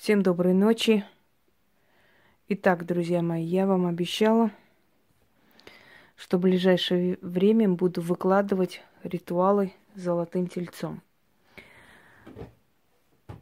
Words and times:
Всем 0.00 0.22
доброй 0.22 0.54
ночи. 0.54 1.04
Итак, 2.48 2.86
друзья 2.86 3.20
мои, 3.20 3.44
я 3.44 3.66
вам 3.66 3.84
обещала, 3.84 4.50
что 6.16 6.38
в 6.38 6.40
ближайшее 6.40 7.18
время 7.20 7.68
буду 7.68 8.00
выкладывать 8.00 8.80
ритуалы 9.02 9.74
с 9.94 10.00
золотым 10.00 10.46
тельцом. 10.46 11.02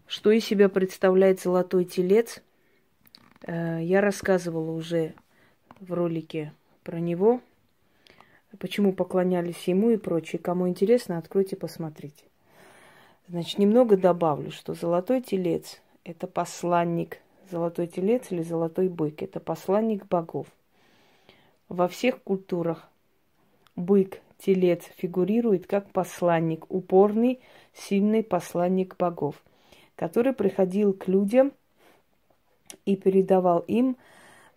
Что 0.09 0.33
из 0.33 0.45
себя 0.47 0.69
представляет 0.69 1.41
золотой 1.41 1.85
телец, 1.85 2.43
э, 3.47 3.79
я 3.81 4.01
рассказывала 4.01 4.73
уже 4.73 5.15
в 5.79 5.93
ролике 5.93 6.53
про 6.83 6.99
него, 6.99 7.41
почему 8.59 8.93
поклонялись 8.93 9.69
ему 9.69 9.91
и 9.91 9.97
прочее. 9.97 10.41
Кому 10.41 10.69
интересно, 10.69 11.19
откройте, 11.19 11.55
посмотрите. 11.55 12.25
Значит, 13.29 13.61
немного 13.61 13.97
добавлю, 13.97 14.51
что 14.51 14.75
золотой 14.75 15.23
телец– 15.23 15.81
это 16.09 16.27
посланник. 16.27 17.19
Золотой 17.51 17.87
телец 17.87 18.31
или 18.31 18.43
золотой 18.43 18.89
бык– 18.89 19.23
это 19.23 19.41
посланник 19.41 20.07
богов. 20.07 20.47
Во 21.69 21.87
всех 21.87 22.23
культурах 22.23 22.89
бык, 23.77 24.21
телец 24.39 24.85
фигурирует 24.97 25.67
как 25.67 25.91
посланник, 25.91 26.65
упорный, 26.71 27.41
сильный 27.75 28.23
посланник 28.23 28.97
богов, 28.97 29.43
который 29.97 30.33
приходил 30.33 30.95
к 30.95 31.09
людям 31.09 31.53
и 32.87 32.97
передавал 32.97 33.61
им 33.61 33.97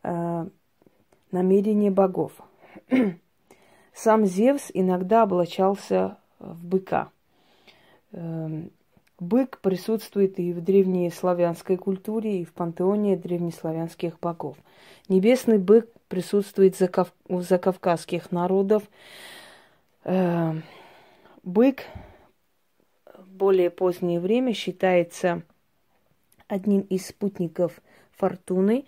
э, 0.04 0.46
намерения 1.32 1.92
богов. 1.92 2.32
Сам 3.94 4.26
Зевс 4.26 4.72
иногда 4.74 5.24
облачался 5.24 6.18
в 6.40 6.66
быка. 6.66 7.12
Эм, 8.14 8.72
Бык 9.22 9.60
присутствует 9.60 10.40
и 10.40 10.52
в 10.52 10.64
древней 10.64 11.12
славянской 11.12 11.78
культуре, 11.78 12.42
и 12.42 12.44
в 12.44 12.54
пантеоне 12.54 13.16
древнеславянских 13.16 14.20
богов. 14.20 14.58
Небесный 15.10 15.60
бык 15.60 15.88
присутствует 16.08 16.76
у 17.28 17.42
закавказских 17.42 18.32
народов. 18.32 18.82
Э, 20.06 20.56
бык 21.44 21.84
в 23.06 23.28
более 23.30 23.70
позднее 23.70 24.20
время 24.20 24.56
считается 24.56 25.44
одним 26.48 26.82
из 26.82 27.06
спутников 27.06 27.80
фортуны, 28.18 28.86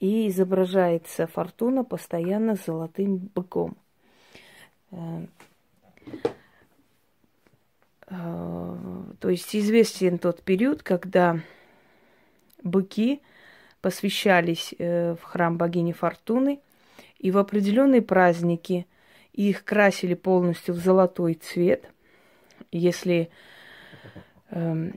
и 0.00 0.28
изображается 0.28 1.28
фортуна 1.28 1.84
постоянно 1.84 2.56
золотым 2.56 3.18
быком. 3.34 3.76
Э, 8.08 8.76
то 9.20 9.28
есть 9.28 9.54
известен 9.54 10.18
тот 10.18 10.42
период, 10.42 10.82
когда 10.82 11.40
быки 12.62 13.20
посвящались 13.80 14.74
э, 14.78 15.14
в 15.14 15.22
храм 15.22 15.56
богини 15.56 15.92
Фортуны, 15.92 16.60
и 17.18 17.30
в 17.30 17.38
определенные 17.38 18.02
праздники 18.02 18.86
их 19.32 19.64
красили 19.64 20.14
полностью 20.14 20.74
в 20.74 20.78
золотой 20.78 21.34
цвет. 21.34 21.90
Если 22.72 23.30
э, 24.50 24.90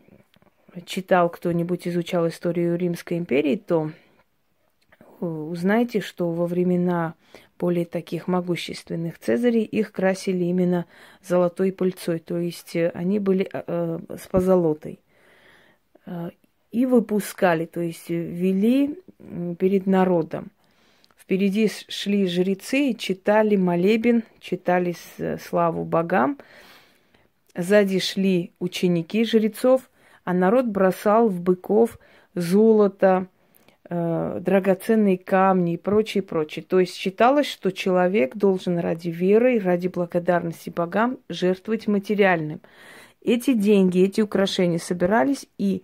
читал 0.86 1.30
кто-нибудь, 1.30 1.88
изучал 1.88 2.28
историю 2.28 2.78
Римской 2.78 3.18
империи, 3.18 3.56
то 3.56 3.92
узнаете, 5.23 6.02
что 6.02 6.31
во 6.31 6.45
времена 6.45 7.16
более 7.59 7.86
таких 7.86 8.28
могущественных 8.28 9.20
цезарей 9.20 9.64
их 9.64 9.92
красили 9.92 10.45
именно 10.45 10.86
золотой 11.22 11.72
пыльцой, 11.72 12.20
то 12.20 12.38
есть 12.38 12.76
э, 12.76 12.89
они 12.94 13.20
были 13.20 13.50
э, 13.52 13.64
э, 13.67 14.00
с 14.17 14.28
позолотой. 14.28 15.00
Э, 16.06 16.30
и 16.72 16.86
выпускали, 16.86 17.66
то 17.66 17.81
есть 17.81 18.09
вели 18.09 19.00
перед 19.58 19.88
народом. 19.88 20.52
Впереди 21.17 21.70
шли 21.88 22.28
жрецы 22.28 22.92
и 22.92 22.98
читали 22.98 23.56
молебен, 23.56 24.23
читали 24.39 24.95
славу 25.38 25.83
богам. 25.83 26.38
Сзади 27.55 27.99
шли 27.99 28.54
ученики 28.60 29.26
жрецов, 29.26 29.89
а 30.23 30.33
народ 30.33 30.67
бросал 30.67 31.27
в 31.27 31.42
быков 31.42 31.99
золото, 32.36 33.27
э, 33.89 34.39
драгоценные 34.42 35.17
камни 35.17 35.73
и 35.73 35.77
прочее, 35.77 36.23
прочее. 36.23 36.64
То 36.67 36.80
есть 36.80 36.95
считалось, 36.95 37.48
что 37.48 37.72
человек 37.72 38.36
должен 38.36 38.80
ради 38.80 39.10
веры, 39.10 39.60
ради 39.60 39.88
благодарности 39.88 40.70
богам 40.70 41.20
жертвовать 41.30 41.88
материальным. 41.88 42.61
Эти 43.22 43.54
деньги, 43.54 44.04
эти 44.04 44.22
украшения 44.22 44.80
собирались 44.80 45.48
и 45.58 45.83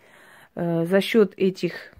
э, 0.55 0.85
за 0.85 1.01
счет 1.01 1.33
этих 1.37 1.93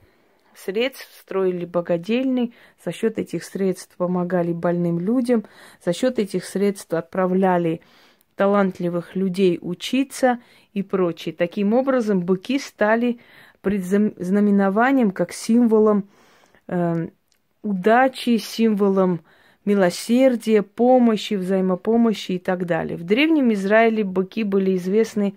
средств 0.55 1.09
строили 1.19 1.65
богадельни, 1.65 2.53
за 2.83 2.91
счет 2.91 3.19
этих 3.19 3.43
средств 3.43 3.95
помогали 3.97 4.53
больным 4.53 4.99
людям, 4.99 5.45
за 5.83 5.93
счет 5.93 6.19
этих 6.19 6.45
средств 6.45 6.93
отправляли 6.93 7.81
талантливых 8.35 9.15
людей 9.15 9.59
учиться 9.61 10.39
и 10.73 10.83
прочее. 10.83 11.33
Таким 11.33 11.73
образом, 11.73 12.21
быки 12.21 12.59
стали 12.59 13.19
предзнаменованием, 13.65 15.09
как 15.09 15.33
символом 15.33 16.07
э, 16.67 17.07
удачи, 17.63 18.37
символом 18.37 19.21
милосердия, 19.65 20.61
помощи, 20.61 21.33
взаимопомощи 21.33 22.33
и 22.33 22.39
так 22.39 22.67
далее. 22.67 22.95
В 22.95 23.03
Древнем 23.03 23.51
Израиле 23.53 24.03
быки 24.03 24.43
были 24.43 24.75
известны 24.75 25.33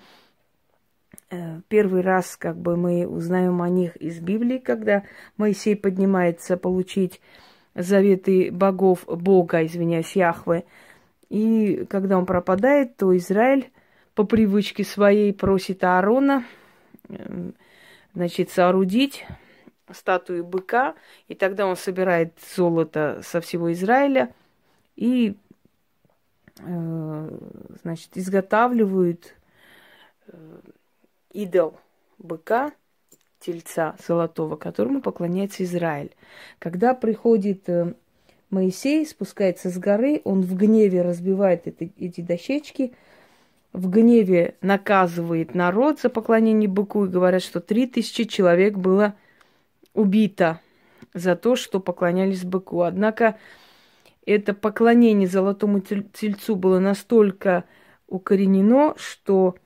э, 1.31 1.61
первый 1.69 2.03
раз, 2.03 2.37
как 2.37 2.59
бы 2.59 2.77
мы 2.77 3.09
узнаем 3.09 3.63
о 3.63 3.71
них 3.71 3.97
из 3.97 4.21
Библии, 4.21 4.59
когда 4.59 5.05
Моисей 5.39 5.75
поднимается 5.75 6.59
получить 6.59 7.23
заветы 7.75 8.51
богов, 8.53 9.07
Бога, 9.07 9.65
извиняюсь, 9.65 10.17
Яхве. 10.17 10.65
И 11.31 11.87
когда 11.89 12.19
он 12.19 12.27
пропадает, 12.27 12.99
то 12.99 13.17
Израиль 13.17 13.71
по 14.15 14.25
привычке 14.25 14.85
своей 14.85 15.33
просит 15.33 15.83
Аарона 15.83 16.45
э, 17.09 17.53
значит, 18.19 18.51
соорудить 18.51 19.25
статую 19.93 20.45
быка, 20.45 20.97
и 21.29 21.37
тогда 21.37 21.67
он 21.67 21.77
собирает 21.77 22.33
золото 22.57 23.21
со 23.23 23.41
всего 23.41 23.73
Израиля 23.73 24.35
и, 24.97 25.37
э, 26.59 27.39
значит, 27.81 28.11
изготавливают 28.15 29.37
э, 30.27 30.61
идол 31.33 31.79
быка, 32.19 32.73
тельца 33.39 33.95
золотого, 34.05 34.57
которому 34.57 35.01
поклоняется 35.01 35.63
Израиль. 35.63 36.11
Когда 36.59 36.95
приходит 36.95 37.69
э, 37.69 37.95
Моисей, 38.51 39.07
спускается 39.07 39.71
с 39.71 39.79
горы, 39.79 40.23
он 40.25 40.43
в 40.43 40.57
гневе 40.57 41.03
разбивает 41.03 41.69
эти, 41.69 41.93
эти 41.97 42.21
дощечки– 42.21 42.95
в 43.73 43.89
гневе 43.91 44.57
наказывает 44.61 45.55
народ 45.55 46.01
за 46.01 46.09
поклонение 46.09 46.69
быку 46.69 47.05
и 47.05 47.09
говорят, 47.09 47.43
что 47.43 47.61
три 47.61 47.87
тысячи 47.87 48.25
человек 48.25 48.77
было 48.77 49.15
убито 49.95 50.61
за 51.15 51.37
то, 51.37 51.57
что 51.57 51.81
поклонялись 51.81 52.45
быку. 52.45 52.83
Однако 52.83 53.37
это 54.27 54.55
поклонение 54.55 55.29
золотому 55.29 55.81
тельцу 55.81 56.57
было 56.57 56.79
настолько 56.79 57.65
укоренено, 58.07 58.95
что 58.97 59.57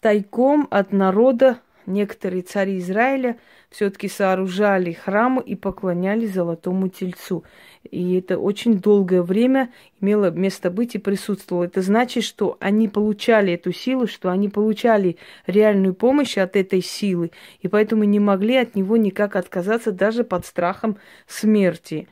тайком 0.00 0.68
от 0.70 0.92
народа 0.92 1.58
некоторые 1.86 2.42
цари 2.42 2.78
Израиля 2.78 3.38
все-таки 3.70 4.08
сооружали 4.08 4.92
храмы 4.92 5.42
и 5.42 5.54
поклонялись 5.54 6.32
золотому 6.32 6.88
тельцу. 6.88 7.44
И 7.90 8.14
это 8.14 8.38
очень 8.38 8.78
долгое 8.78 9.22
время 9.22 9.72
имело 10.00 10.30
место 10.30 10.70
быть 10.70 10.94
и 10.94 10.98
присутствовало. 10.98 11.64
Это 11.64 11.82
значит, 11.82 12.24
что 12.24 12.56
они 12.60 12.88
получали 12.88 13.52
эту 13.52 13.72
силу, 13.72 14.06
что 14.06 14.30
они 14.30 14.48
получали 14.48 15.16
реальную 15.46 15.94
помощь 15.94 16.36
от 16.38 16.56
этой 16.56 16.82
силы, 16.82 17.30
и 17.60 17.68
поэтому 17.68 18.04
не 18.04 18.20
могли 18.20 18.56
от 18.56 18.74
него 18.74 18.96
никак 18.96 19.36
отказаться 19.36 19.92
даже 19.92 20.24
под 20.24 20.46
страхом 20.46 20.96
смерти. 21.26 22.08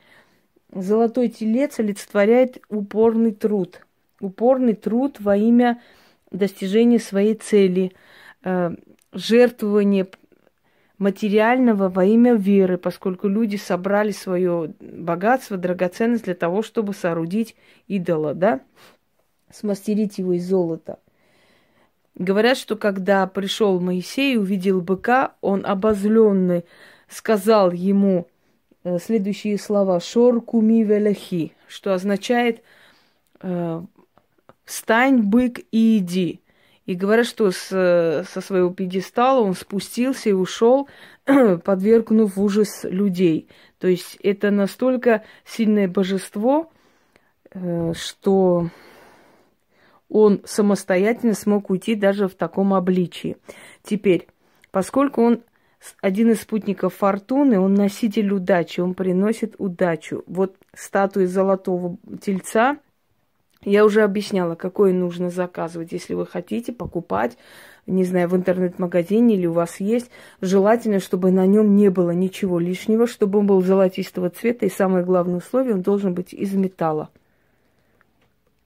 Золотой 0.73 1.29
телец 1.29 1.79
олицетворяет 1.79 2.61
упорный 2.69 3.31
труд. 3.31 3.85
Упорный 4.19 4.73
труд 4.73 5.17
во 5.19 5.37
имя 5.37 5.81
достижения 6.31 6.99
своей 6.99 7.35
цели, 7.35 7.93
э, 8.43 8.71
жертвование 9.15 10.07
материального 10.97 11.89
во 11.89 12.05
имя 12.05 12.35
веры, 12.35 12.77
поскольку 12.77 13.27
люди 13.27 13.55
собрали 13.55 14.11
свое 14.11 14.73
богатство, 14.79 15.57
драгоценность 15.57 16.25
для 16.25 16.35
того, 16.35 16.61
чтобы 16.61 16.93
соорудить 16.93 17.55
идола, 17.87 18.33
да, 18.33 18.61
смастерить 19.51 20.17
его 20.17 20.33
из 20.33 20.47
золота. 20.47 20.99
Говорят, 22.15 22.57
что 22.57 22.77
когда 22.77 23.27
пришел 23.27 23.79
Моисей 23.79 24.35
и 24.35 24.37
увидел 24.37 24.79
быка, 24.81 25.33
он 25.41 25.65
обозленный 25.65 26.63
сказал 27.09 27.71
ему 27.71 28.27
э, 28.83 28.97
следующие 28.99 29.57
слова 29.57 29.99
«Шор 29.99 30.41
куми 30.41 30.83
велахи», 30.83 31.53
что 31.67 31.93
означает 31.93 32.61
э, 33.41 33.81
«Встань, 34.63 35.21
бык, 35.21 35.59
и 35.71 35.97
иди». 35.97 36.41
И 36.85 36.93
говорят, 36.93 37.25
что 37.25 37.49
с, 37.49 37.67
со 37.67 38.41
своего 38.41 38.69
пьедестала 38.69 39.41
он 39.41 39.55
спустился 39.55 40.29
и 40.29 40.33
ушел, 40.33 40.87
подвергнув 41.25 42.37
ужас 42.37 42.83
людей. 42.83 43.49
То 43.79 43.87
есть 43.87 44.17
это 44.21 44.51
настолько 44.51 45.23
сильное 45.45 45.87
божество, 45.87 46.71
э, 47.51 47.93
что 47.95 48.69
он 50.09 50.41
самостоятельно 50.45 51.33
смог 51.33 51.69
уйти 51.69 51.95
даже 51.95 52.27
в 52.27 52.35
таком 52.35 52.73
обличии. 52.73 53.37
Теперь, 53.83 54.27
поскольку 54.71 55.23
он 55.23 55.41
один 56.01 56.31
из 56.31 56.41
спутников 56.41 56.95
фортуны, 56.95 57.59
он 57.59 57.73
носитель 57.73 58.31
удачи, 58.31 58.79
он 58.79 58.93
приносит 58.93 59.55
удачу. 59.57 60.23
Вот 60.27 60.55
статуи 60.73 61.25
золотого 61.25 61.97
тельца, 62.21 62.77
я 63.65 63.85
уже 63.85 64.03
объясняла, 64.03 64.55
какое 64.55 64.93
нужно 64.93 65.29
заказывать, 65.29 65.91
если 65.91 66.13
вы 66.13 66.25
хотите 66.25 66.71
покупать, 66.71 67.37
не 67.87 68.03
знаю, 68.03 68.29
в 68.29 68.35
интернет-магазине 68.35 69.35
или 69.35 69.45
у 69.45 69.53
вас 69.53 69.79
есть. 69.79 70.09
Желательно, 70.41 70.99
чтобы 70.99 71.31
на 71.31 71.45
нем 71.45 71.75
не 71.75 71.89
было 71.89 72.11
ничего 72.11 72.59
лишнего, 72.59 73.07
чтобы 73.07 73.39
он 73.39 73.47
был 73.47 73.61
золотистого 73.61 74.29
цвета, 74.29 74.65
и 74.65 74.69
самое 74.69 75.05
главное 75.05 75.37
условие, 75.37 75.75
он 75.75 75.81
должен 75.81 76.13
быть 76.13 76.33
из 76.33 76.53
металла 76.53 77.09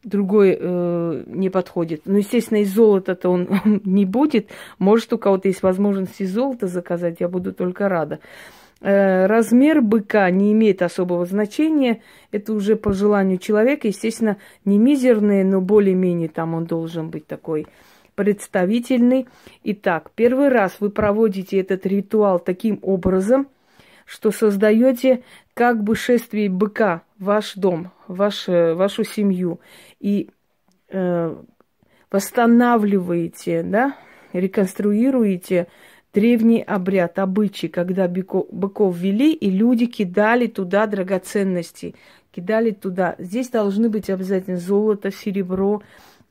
другой 0.04 0.58
э, 0.60 1.24
не 1.28 1.50
подходит. 1.50 2.04
Ну, 2.06 2.18
естественно, 2.18 2.60
из 2.60 2.74
золота-то 2.74 3.30
он 3.30 3.50
не 3.84 4.06
будет. 4.06 4.50
Может, 4.78 5.14
у 5.14 5.18
кого-то 5.18 5.48
есть 5.48 5.62
возможность 5.62 6.22
из 6.22 6.34
золота 6.34 6.68
заказать, 6.68 7.18
я 7.20 7.28
буду 7.28 7.54
только 7.54 7.90
рада. 7.90 8.20
Э, 8.82 9.26
размер 9.26 9.82
быка 9.82 10.30
не 10.32 10.54
имеет 10.54 10.82
особого 10.82 11.26
значения. 11.26 12.02
Это 12.32 12.54
уже 12.54 12.76
по 12.76 12.94
желанию 12.94 13.38
человека. 13.38 13.88
Естественно, 13.88 14.38
не 14.66 14.78
мизерный, 14.78 15.44
но 15.44 15.60
более-менее 15.62 16.30
там 16.30 16.54
он 16.54 16.66
должен 16.66 17.10
быть 17.10 17.28
такой 17.28 17.68
представительный. 18.16 19.28
Итак, 19.64 20.12
первый 20.16 20.50
раз 20.50 20.78
вы 20.80 20.90
проводите 20.90 21.60
этот 21.60 21.86
ритуал 21.86 22.40
таким 22.40 22.80
образом, 22.82 23.48
что 24.06 24.32
создаете 24.32 25.24
как 25.54 25.84
бы 25.84 25.96
шествие 25.96 26.50
быка 26.50 27.04
ваш 27.18 27.56
дом, 27.56 27.92
ваш, 28.08 28.48
вашу 28.48 29.04
семью 29.04 29.60
и 30.00 30.30
э, 30.90 31.36
восстанавливаете, 32.12 33.64
да, 33.64 33.96
реконструируете 34.34 35.68
древний 36.14 36.62
обряд, 36.62 37.20
обычай, 37.20 37.68
когда 37.68 38.08
быков, 38.08 38.98
вели, 38.98 39.34
и 39.34 39.50
люди 39.50 39.86
кидали 39.86 40.48
туда 40.48 40.88
драгоценности, 40.88 41.96
кидали 42.32 42.72
туда. 42.72 43.16
Здесь 43.18 43.50
должны 43.50 43.90
быть 43.90 44.10
обязательно 44.10 44.58
золото, 44.58 45.12
серебро, 45.12 45.82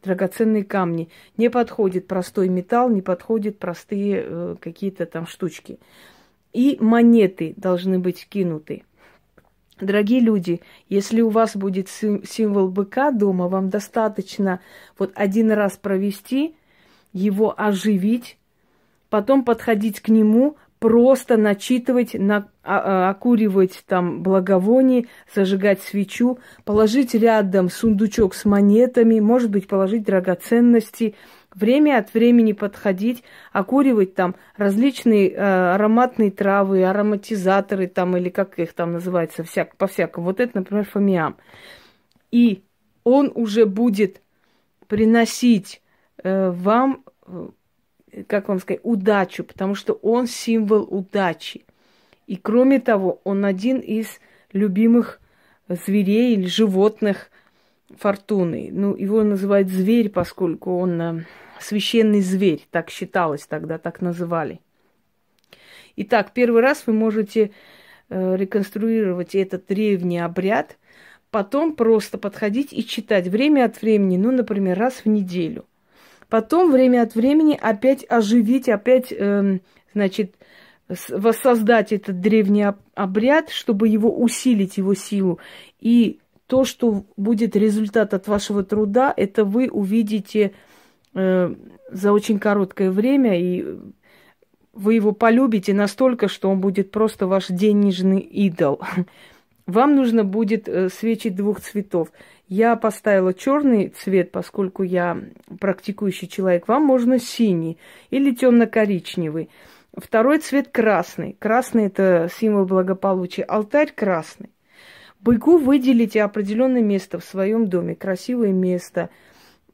драгоценные 0.03 0.65
камни. 0.65 1.09
Не 1.37 1.51
подходит 1.51 2.07
простой 2.07 2.49
металл, 2.49 2.91
не 2.91 3.03
подходят 3.03 3.59
простые 3.59 4.25
э, 4.25 4.57
какие-то 4.61 5.07
там 5.07 5.27
штучки. 5.27 5.79
И 6.53 6.77
монеты 6.81 7.55
должны 7.57 7.99
быть 7.99 8.27
кинуты. 8.29 8.85
Дорогие 9.81 10.21
люди, 10.21 10.61
если 10.89 11.21
у 11.21 11.29
вас 11.29 11.57
будет 11.57 11.89
символ 11.89 12.69
быка 12.69 13.13
дома, 13.13 13.49
вам 13.49 13.69
достаточно 13.69 14.61
вот 14.99 15.13
один 15.15 15.53
раз 15.53 15.77
провести, 15.77 16.57
его 17.13 17.55
оживить, 17.57 18.38
потом 19.11 19.45
подходить 19.45 20.01
к 20.01 20.09
нему, 20.09 20.57
просто 20.79 21.37
начитывать, 21.37 22.15
на, 22.15 22.49
а, 22.63 23.07
а, 23.09 23.11
окуривать 23.11 23.83
там 23.87 24.23
благовоние, 24.23 25.07
зажигать 25.35 25.83
свечу, 25.83 26.39
положить 26.65 27.15
рядом 27.15 27.69
сундучок 27.69 28.35
с 28.35 28.45
монетами, 28.45 29.19
может 29.19 29.51
быть, 29.51 29.67
положить 29.67 30.05
драгоценности– 30.05 31.15
время 31.59 31.99
от 31.99 32.15
времени 32.15 32.53
подходить, 32.53 33.23
окуривать 33.53 34.15
там 34.15 34.37
различные 34.57 35.31
э, 35.31 35.75
ароматные 35.75 36.31
травы, 36.31 36.85
ароматизаторы 36.85 37.87
там, 37.89 38.17
или 38.17 38.29
как 38.29 38.59
их 38.59 38.73
там 38.73 38.93
называется, 38.93 39.43
всяк, 39.43 39.77
по-всякому. 39.77 40.27
Вот 40.27 40.41
это, 40.41 40.59
например, 40.59 40.85
фамиам. 40.85 41.37
И 42.31 42.63
он 43.05 43.33
уже 43.35 43.67
будет 43.67 44.23
приносить 44.87 45.83
э, 46.23 46.51
вам, 46.51 47.05
э, 47.27 47.49
как 48.27 48.49
вам 48.49 48.59
сказать, 48.61 48.81
удачу, 48.83 49.45
потому 49.45 49.75
что 49.75 49.95
он 49.95 50.27
символ 50.27 50.83
удачи. 50.83 51.65
И 52.27 52.37
кроме 52.37 52.81
того, 52.81 53.21
он 53.25 53.45
один 53.45 53.79
из 53.79 54.21
любимых 54.53 55.21
зверей 55.69 56.35
или 56.35 56.47
животных 56.47 57.31
фортуны. 57.97 58.71
Ну, 58.73 58.95
его 58.95 59.23
называют 59.23 59.69
зверь, 59.69 60.11
поскольку 60.11 60.79
он 60.79 61.01
э, 61.01 61.25
священный 61.61 62.21
зверь, 62.21 62.67
так 62.71 62.91
считалось 62.91 63.47
тогда, 63.47 63.79
так 63.79 64.01
называли. 64.01 64.61
Итак, 65.97 66.33
первый 66.35 66.63
раз 66.63 66.85
вы 66.87 66.93
можете 66.93 67.51
э, 68.09 68.37
реконструировать 68.37 69.35
этот 69.35 69.67
древний 69.67 70.19
обряд, 70.19 70.79
потом 71.31 71.75
просто 71.75 72.19
подходить 72.19 72.73
и 72.73 72.85
читать 72.87 73.29
время 73.29 73.65
от 73.65 73.81
времени, 73.81 74.17
ну, 74.17 74.31
например, 74.31 74.79
раз 74.79 75.05
в 75.05 75.07
неделю. 75.07 75.67
Потом 76.29 76.71
время 76.71 77.03
от 77.03 77.15
времени 77.15 77.59
опять 77.61 78.05
оживить, 78.09 78.69
опять, 78.69 79.13
э, 79.13 79.61
значит, 79.95 80.35
воссоздать 81.09 81.93
этот 81.93 82.21
древний 82.21 82.67
обряд, 82.95 83.51
чтобы 83.51 83.89
его 83.89 84.15
усилить, 84.15 84.79
его 84.79 84.95
силу. 84.95 85.39
И 85.81 86.21
то, 86.47 86.65
что 86.65 87.05
будет 87.17 87.57
результат 87.57 88.15
от 88.15 88.27
вашего 88.27 88.65
труда, 88.65 89.13
это 89.15 89.45
вы 89.45 89.69
увидите 89.69 90.53
Э, 91.15 91.55
за 91.91 92.13
очень 92.13 92.39
короткое 92.39 92.91
время, 92.91 93.41
и 93.41 93.65
вы 94.75 94.95
его 94.95 95.13
полюбите 95.13 95.73
настолько, 95.73 96.29
что 96.29 96.51
он 96.51 96.61
будет 96.61 96.91
просто 96.91 97.27
ваш 97.27 97.49
денежный 97.49 98.21
идол. 98.21 98.81
Вам 99.67 99.97
нужно 99.97 100.23
будет 100.23 100.69
э, 100.69 100.91
свечи 100.91 101.31
двух 101.31 101.61
цветов. 101.61 102.13
Я 102.49 102.77
поставила 102.77 103.35
черный 103.35 103.89
цвет, 103.89 104.33
поскольку 104.33 104.83
я 104.83 105.21
практикующий 105.61 106.29
человек. 106.29 106.67
Вам 106.67 106.85
можно 106.85 107.19
синий 107.19 107.79
или 108.11 108.35
темно-коричневый. 108.35 109.51
Второй 109.97 110.39
цвет 110.39 110.69
красный. 110.69 111.37
Красный 111.39 111.87
это 111.87 112.31
символ 112.33 112.65
благополучия. 112.65 113.43
Алтарь 113.43 113.93
красный. 113.95 114.51
Быку 115.21 115.59
выделите 115.59 116.23
определенное 116.23 116.83
место 116.83 117.19
в 117.19 117.25
своем 117.25 117.67
доме, 117.67 117.95
красивое 117.95 118.53
место– 118.53 119.11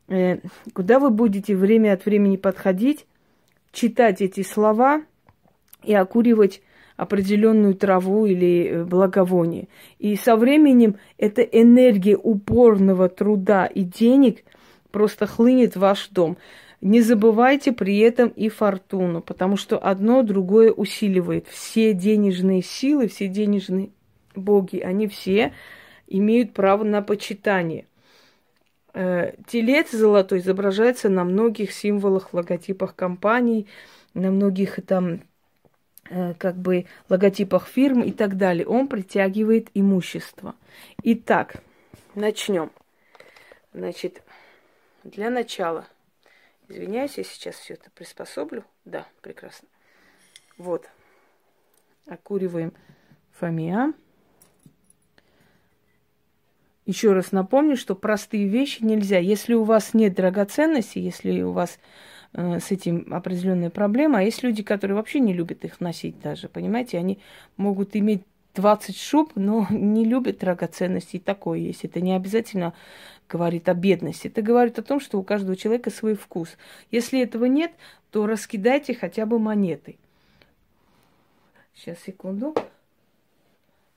Э, 0.08 0.38
куда 0.74 0.98
вы 0.98 1.10
будете 1.10 1.56
время 1.56 1.94
от 1.94 2.04
времени 2.04 2.36
подходить, 2.36 3.06
читать 3.72 4.20
эти 4.20 4.42
слова 4.42 5.02
и 5.82 5.94
окуривать 5.94 6.62
определенную 6.96 7.74
траву 7.74 8.26
или 8.26 8.68
э, 8.68 8.84
благовоние. 8.84 9.68
И 9.98 10.16
со 10.16 10.36
временем 10.36 10.96
эта 11.18 11.42
энергия 11.42 12.16
упорного 12.16 13.08
труда 13.08 13.66
и 13.66 13.82
денег 13.82 14.44
просто 14.90 15.26
хлынет 15.26 15.74
в 15.74 15.80
ваш 15.80 16.08
дом. 16.08 16.36
Не 16.80 17.00
забывайте 17.00 17.72
при 17.72 17.98
этом 17.98 18.28
и 18.28 18.48
фортуну, 18.48 19.22
потому 19.22 19.56
что 19.56 19.78
одно 19.78 20.22
другое 20.22 20.70
усиливает. 20.70 21.48
Все 21.48 21.94
денежные 21.94 22.62
силы, 22.62 23.08
все 23.08 23.26
денежные 23.28 23.90
боги, 24.34 24.78
они 24.78 25.08
все 25.08 25.52
имеют 26.06 26.52
право 26.52 26.84
на 26.84 27.02
почитание– 27.02 27.86
Э, 28.94 29.32
телец 29.48 29.90
золотой 29.90 30.38
изображается 30.38 31.08
на 31.08 31.24
многих 31.24 31.72
символах, 31.72 32.32
логотипах 32.32 32.94
компаний, 32.94 33.66
на 34.14 34.30
многих 34.30 34.78
там 34.86 35.22
как 36.38 36.56
бы 36.56 36.86
логотипах 37.08 37.66
фирм 37.66 38.02
и 38.02 38.12
так 38.12 38.36
далее. 38.36 38.66
Он 38.66 38.88
притягивает 38.88 39.68
имущество. 39.74 40.54
Итак, 41.02 41.62
начнем. 42.14 42.70
Значит, 43.72 44.22
для 45.02 45.30
начала, 45.30 45.86
извиняюсь, 46.68 47.18
я 47.18 47.24
сейчас 47.24 47.56
все 47.56 47.74
это 47.74 47.90
приспособлю. 47.90 48.64
Да, 48.84 49.06
прекрасно. 49.20 49.68
Вот, 50.56 50.88
окуриваем 52.06 52.72
фамиа. 53.32 53.92
Еще 56.86 57.12
раз 57.14 57.32
напомню, 57.32 57.76
что 57.76 57.96
простые 57.96 58.46
вещи 58.46 58.82
нельзя. 58.82 59.18
Если 59.18 59.54
у 59.54 59.64
вас 59.64 59.94
нет 59.94 60.14
драгоценностей, 60.14 61.00
если 61.00 61.40
у 61.40 61.52
вас 61.52 61.78
э, 61.78 61.80
с 62.34 62.70
этим 62.72 63.12
определенная 63.14 63.70
проблема, 63.70 64.18
а 64.18 64.22
есть 64.22 64.42
люди, 64.42 64.62
которые 64.62 64.96
вообще 64.96 65.20
не 65.20 65.32
любят 65.32 65.64
их 65.64 65.80
носить 65.80 66.20
даже, 66.20 66.48
понимаете, 66.48 66.98
они 66.98 67.20
могут 67.56 67.94
иметь 67.96 68.22
20 68.54 68.96
шуб, 68.96 69.32
но 69.34 69.66
не 69.70 70.04
любят 70.04 70.38
драгоценности, 70.38 71.16
и 71.16 71.20
такое 71.20 71.58
есть. 71.58 71.84
Это 71.84 72.00
не 72.00 72.14
обязательно 72.14 72.74
говорит 73.28 73.68
о 73.68 73.74
бедности. 73.74 74.28
Это 74.28 74.42
говорит 74.42 74.78
о 74.78 74.82
том, 74.82 75.00
что 75.00 75.18
у 75.18 75.22
каждого 75.22 75.56
человека 75.56 75.90
свой 75.90 76.14
вкус. 76.14 76.56
Если 76.90 77.20
этого 77.20 77.46
нет, 77.46 77.72
то 78.10 78.26
раскидайте 78.26 78.94
хотя 78.94 79.26
бы 79.26 79.38
монеты. 79.38 79.96
Сейчас, 81.74 81.98
секунду. 82.00 82.54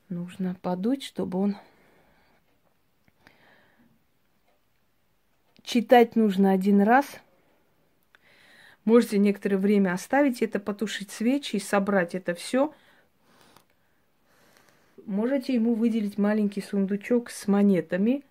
Нужно 0.10 0.56
подуть, 0.62 1.04
чтобы 1.04 1.40
он 1.40 1.58
Читать 5.68 6.16
нужно 6.16 6.54
один 6.54 6.80
раз, 6.80 7.06
Можете 8.88 9.18
некоторое 9.18 9.58
время 9.58 9.92
оставить 9.92 10.42
это, 10.42 10.62
потушить 10.62 11.12
свечи 11.12 11.58
и 11.58 11.60
собрать 11.60 12.16
это 12.16 12.34
все. 12.34 12.74
Можете 15.06 15.54
ему 15.54 15.74
выделить 15.74 16.18
маленький 16.18 16.62
сундучок 16.62 17.30
с 17.30 17.50
монетами, 17.50 18.24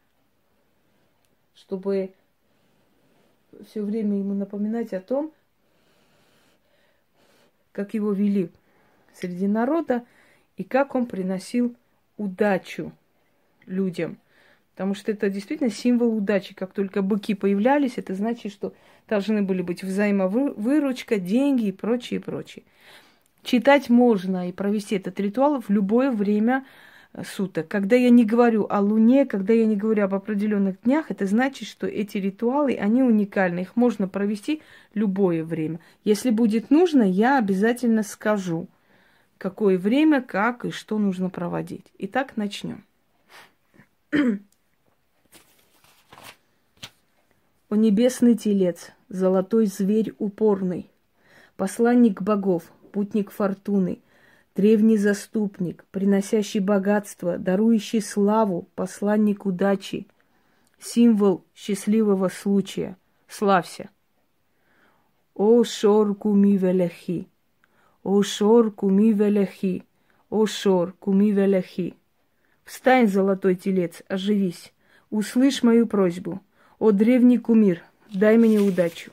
чтобы 1.55 2.15
все 3.67 3.83
время 3.83 4.17
ему 4.17 4.33
напоминать 4.33 4.95
о 4.95 5.03
том, 5.03 5.31
как 7.73 7.93
его 7.93 8.13
вели 8.13 8.49
среди 9.13 9.47
народа 9.47 10.07
и 10.57 10.65
как 10.65 10.95
он 10.95 11.05
приносил 11.05 11.77
удачу 12.17 12.93
людям. 13.67 14.17
Потому 14.77 14.95
что 14.95 15.11
это 15.11 15.31
действительно 15.31 15.71
символ 15.71 16.15
удачи. 16.15 16.55
Как 16.55 16.75
только 16.75 17.01
быки 17.01 17.35
появлялись, 17.35 17.95
это 17.97 18.15
значит, 18.15 18.53
что 18.53 18.75
должны 19.09 19.41
были 19.41 19.63
быть 19.63 19.83
взаимовыручка, 19.83 21.19
деньги 21.19 21.69
и 21.69 21.73
прочее, 21.73 22.21
и 22.21 22.23
прочее. 22.23 22.63
Читать 23.43 23.89
можно 23.89 24.51
и 24.51 24.53
провести 24.53 24.97
этот 24.97 25.19
ритуал 25.19 25.63
в 25.63 25.71
любое 25.71 26.11
время 26.11 26.67
э, 27.15 27.23
суток. 27.25 27.69
Когда 27.69 27.97
я 27.97 28.11
не 28.11 28.27
говорю 28.27 28.67
о 28.69 28.81
Луне, 28.81 29.25
когда 29.25 29.55
я 29.55 29.65
не 29.65 29.77
говорю 29.77 30.05
об 30.05 30.15
определенных 30.15 30.83
днях, 30.83 31.11
это 31.11 31.25
значит, 31.25 31.67
что 31.67 31.87
эти 31.87 32.19
ритуалы, 32.19 32.75
они 32.75 33.03
уникальны. 33.03 33.61
Их 33.61 33.77
можно 33.77 34.09
провести 34.09 34.61
любое 34.93 35.43
время. 35.43 35.81
Если 36.05 36.29
будет 36.29 36.71
нужно, 36.71 37.03
я 37.03 37.39
обязательно 37.39 38.03
скажу, 38.03 38.69
какое 39.39 39.79
время, 39.79 40.21
как 40.21 40.67
и 40.67 40.71
что 40.71 40.99
нужно 40.99 41.31
проводить. 41.31 41.87
Итак, 41.97 42.37
начнем. 42.37 42.85
О 47.69 47.75
небесный 47.75 48.37
телец, 48.37 48.93
золотой 49.09 49.67
зверь 49.67 50.15
упорный, 50.21 50.89
Посланник 51.57 52.23
богов, 52.23 52.63
путник 52.93 53.33
фортуны, 53.33 53.99
Древний 54.55 54.97
заступник, 54.97 55.85
приносящий 55.91 56.61
богатство, 56.61 57.39
Дарующий 57.39 58.03
славу, 58.03 58.69
посланник 58.77 59.47
удачи, 59.47 60.07
Символ 60.79 61.45
счастливого 61.57 62.29
случая, 62.29 62.97
славься. 63.27 63.91
О 65.35 65.65
шор 65.65 66.15
куми 66.15 66.57
велехи, 66.57 67.27
о 68.05 68.23
шор 68.23 68.71
куми 68.71 69.13
велехи, 69.13 69.83
о 70.31 70.47
шор 70.47 70.93
куми 71.01 71.33
велехи. 71.33 71.97
Встань, 72.65 73.09
золотой 73.09 73.57
телец, 73.57 74.05
оживись, 74.07 74.73
услышь 75.11 75.65
мою 75.65 75.89
просьбу— 75.89 76.41
о, 76.79 76.93
древний 76.93 77.39
кумир, 77.39 77.83
дай 78.13 78.37
мне 78.37 78.61
удачу. 78.61 79.13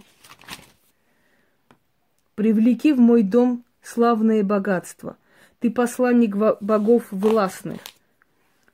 Привлеки 2.36 2.94
в 2.94 3.00
мой 3.00 3.24
дом 3.24 3.64
славное 3.82 4.44
богатство. 4.44 5.18
Ты 5.60 5.72
посланник 5.72 6.36
богов 6.36 7.08
властных. 7.12 7.80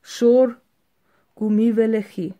Шор 0.02 0.58
куми 1.34 1.72
велехи. 1.72 2.34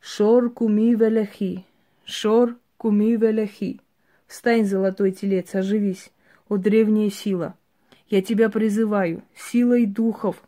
Шор 0.00 0.50
куми 0.50 0.94
велехи. 0.94 1.64
Шор 2.04 2.56
куми 2.76 3.16
велехи. 3.16 3.80
Встань, 4.26 4.66
золотой 4.66 5.12
телец, 5.12 5.54
оживись, 5.54 6.10
о 6.48 6.56
древняя 6.56 7.10
сила. 7.10 7.54
Я 8.08 8.22
тебя 8.22 8.48
призываю, 8.48 9.22
силой 9.34 9.86
духов 9.86 10.42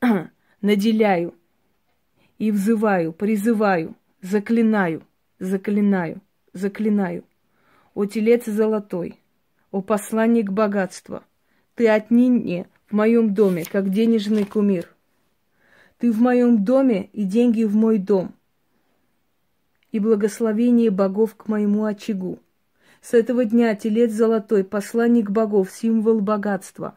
наделяю, 0.60 1.34
и 2.38 2.50
взываю, 2.50 3.12
призываю, 3.12 3.94
заклинаю, 4.22 5.02
заклинаю, 5.38 6.20
заклинаю. 6.52 7.24
О 7.94 8.04
телец 8.06 8.46
золотой, 8.46 9.18
о 9.70 9.82
посланник 9.82 10.50
богатства, 10.50 11.24
ты 11.74 11.88
отнине 11.88 12.66
в 12.88 12.94
моем 12.94 13.34
доме, 13.34 13.64
как 13.64 13.90
денежный 13.90 14.44
кумир. 14.44 14.88
Ты 15.98 16.12
в 16.12 16.20
моем 16.20 16.64
доме, 16.64 17.10
и 17.12 17.24
деньги 17.24 17.64
в 17.64 17.74
мой 17.74 17.98
дом, 17.98 18.32
и 19.90 19.98
благословение 19.98 20.90
богов 20.90 21.34
к 21.34 21.48
моему 21.48 21.84
очагу. 21.84 22.38
С 23.00 23.14
этого 23.14 23.44
дня 23.44 23.74
телец 23.74 24.12
золотой, 24.12 24.64
посланник 24.64 25.30
богов, 25.30 25.70
символ 25.70 26.20
богатства. 26.20 26.94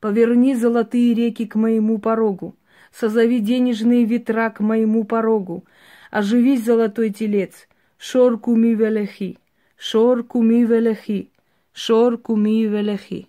Поверни 0.00 0.54
золотые 0.54 1.14
реки 1.14 1.46
к 1.46 1.54
моему 1.54 1.98
порогу, 1.98 2.54
Созови 2.98 3.40
денежные 3.40 4.06
ветра 4.06 4.48
к 4.48 4.60
моему 4.60 5.04
порогу. 5.04 5.66
Оживись, 6.10 6.64
золотой 6.64 7.10
телец. 7.10 7.68
Шор 7.98 8.38
куми 8.38 8.74
велехи. 8.74 9.38
Шор 9.76 10.24
куми 10.24 10.64
велехи. 10.64 11.30
Шор 11.74 12.16
куми 12.16 12.64
велехи. 12.64 13.28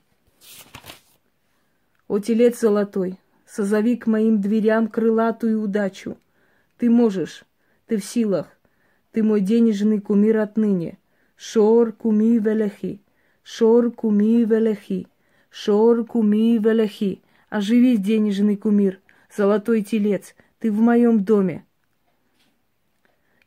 О, 2.08 2.20
телец 2.20 2.62
золотой, 2.62 3.20
созови 3.46 3.98
к 3.98 4.08
моим 4.08 4.40
дверям 4.40 4.88
крылатую 4.88 5.62
удачу. 5.62 6.18
Ты 6.78 6.90
можешь, 6.90 7.44
ты 7.88 7.98
в 7.98 8.06
силах, 8.06 8.48
ты 9.12 9.22
мой 9.22 9.42
денежный 9.42 10.00
кумир 10.00 10.38
отныне. 10.38 10.98
Шор 11.36 11.92
куми 11.92 12.40
велехи, 12.40 13.02
шор 13.44 13.92
куми 13.92 14.46
велехи, 14.46 15.08
шор 15.50 16.06
куми 16.06 16.58
велехи. 16.58 17.22
Оживись, 17.50 18.00
денежный 18.00 18.56
кумир, 18.56 19.02
золотой 19.38 19.84
телец, 19.84 20.36
ты 20.60 20.72
в 20.72 20.82
моем 20.82 21.24
доме. 21.24 21.64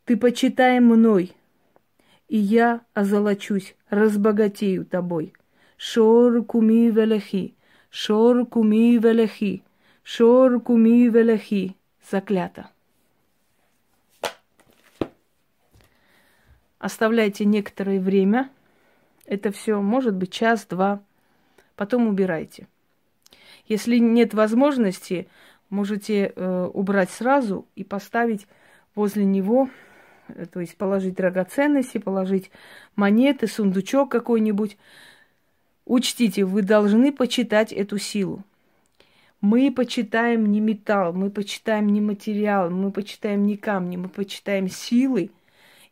Ты 0.05 0.17
почитай 0.17 0.79
мной, 0.79 1.35
и 2.29 2.37
я 2.37 2.81
озолочусь, 2.93 3.75
разбогатею 3.89 4.85
тобой. 4.85 5.33
Шор 5.77 6.43
куми 6.45 6.89
велехи, 6.89 7.55
шор 7.89 8.45
куми 8.45 8.97
велехи, 8.97 9.63
шор 10.03 10.61
куми 10.61 11.09
велехи. 11.09 11.75
Заклято. 12.09 12.69
Оставляйте 16.79 17.45
некоторое 17.45 17.99
время. 17.99 18.49
Это 19.25 19.51
все 19.51 19.79
может 19.81 20.15
быть 20.15 20.31
час-два. 20.31 21.01
Потом 21.75 22.07
убирайте. 22.07 22.67
Если 23.67 23.97
нет 23.97 24.33
возможности, 24.33 25.27
можете 25.71 26.33
э, 26.35 26.69
убрать 26.71 27.09
сразу 27.09 27.67
и 27.75 27.83
поставить 27.83 28.45
возле 28.93 29.25
него, 29.25 29.69
э, 30.27 30.45
то 30.45 30.59
есть 30.59 30.77
положить 30.77 31.15
драгоценности, 31.15 31.97
положить 31.97 32.51
монеты, 32.95 33.47
сундучок 33.47 34.11
какой-нибудь. 34.11 34.77
Учтите, 35.85 36.45
вы 36.45 36.61
должны 36.61 37.11
почитать 37.11 37.73
эту 37.73 37.97
силу. 37.97 38.43
Мы 39.39 39.71
почитаем 39.71 40.45
не 40.45 40.59
металл, 40.59 41.13
мы 41.13 41.31
почитаем 41.31 41.87
не 41.87 42.01
материал, 42.01 42.69
мы 42.69 42.91
почитаем 42.91 43.43
не 43.43 43.57
камни, 43.57 43.97
мы 43.97 44.07
почитаем 44.07 44.69
силы 44.69 45.31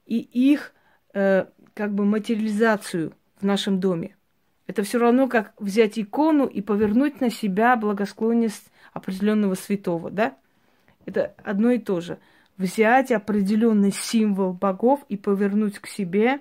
и 0.05 0.19
их 0.19 0.74
э, 1.13 1.45
как 1.74 1.93
бы 1.95 2.05
материализацию 2.05 3.13
в 3.39 3.45
нашем 3.45 3.79
доме. 3.79 4.15
Это 4.70 4.84
все 4.84 5.00
равно, 5.00 5.28
как 5.28 5.60
взять 5.60 5.98
икону 5.98 6.46
и 6.46 6.62
повернуть 6.62 7.22
на 7.22 7.32
себя 7.32 7.76
благосклонность 7.76 8.68
определенного 8.94 9.56
святого, 9.56 10.12
да? 10.12 10.38
Это 11.08 11.34
одно 11.44 11.72
и 11.72 11.80
то 11.80 12.02
же. 12.02 12.20
Взять 12.56 13.12
определенный 13.12 13.92
символ 13.92 14.54
богов 14.54 15.04
и 15.10 15.18
повернуть 15.18 15.80
к 15.80 15.88
себе, 15.88 16.40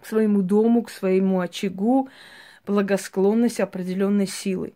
к 0.00 0.06
своему 0.06 0.40
дому, 0.40 0.84
к 0.84 0.88
своему 0.88 1.40
очагу, 1.40 2.08
благосклонность 2.64 3.58
определенной 3.58 4.28
силы. 4.28 4.74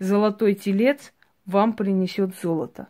Золотой 0.00 0.54
телец 0.54 1.12
вам 1.46 1.74
принесет 1.74 2.34
золото, 2.42 2.88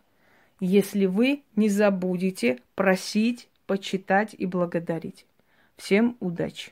если 0.59 1.05
вы 1.05 1.43
не 1.55 1.69
забудете 1.69 2.57
просить, 2.73 3.49
почитать 3.67 4.33
и 4.35 4.47
благодарить. 4.47 5.27
Всем 5.77 6.17
удачи! 6.19 6.71